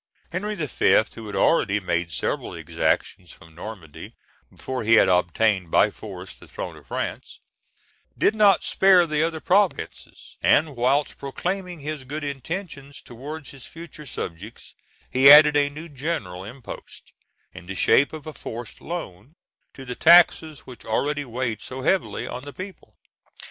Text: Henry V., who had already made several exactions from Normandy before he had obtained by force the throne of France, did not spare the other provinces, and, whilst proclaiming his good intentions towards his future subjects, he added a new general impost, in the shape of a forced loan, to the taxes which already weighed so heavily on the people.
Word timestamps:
Henry 0.31 0.55
V., 0.55 1.03
who 1.13 1.27
had 1.27 1.35
already 1.35 1.79
made 1.79 2.11
several 2.11 2.55
exactions 2.55 3.31
from 3.31 3.53
Normandy 3.53 4.15
before 4.49 4.83
he 4.83 4.95
had 4.95 5.07
obtained 5.07 5.69
by 5.69 5.91
force 5.91 6.33
the 6.33 6.47
throne 6.47 6.75
of 6.75 6.87
France, 6.87 7.39
did 8.17 8.33
not 8.33 8.63
spare 8.63 9.05
the 9.05 9.21
other 9.21 9.39
provinces, 9.39 10.37
and, 10.41 10.75
whilst 10.75 11.19
proclaiming 11.19 11.81
his 11.81 12.03
good 12.03 12.23
intentions 12.23 12.99
towards 12.99 13.51
his 13.51 13.67
future 13.67 14.07
subjects, 14.07 14.73
he 15.11 15.29
added 15.29 15.55
a 15.55 15.69
new 15.69 15.87
general 15.87 16.43
impost, 16.43 17.13
in 17.53 17.67
the 17.67 17.75
shape 17.75 18.11
of 18.11 18.25
a 18.25 18.33
forced 18.33 18.81
loan, 18.81 19.35
to 19.75 19.85
the 19.85 19.93
taxes 19.93 20.61
which 20.61 20.83
already 20.83 21.25
weighed 21.25 21.61
so 21.61 21.83
heavily 21.83 22.25
on 22.25 22.41
the 22.41 22.53
people. 22.53 22.97